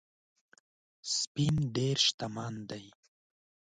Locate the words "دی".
2.69-2.85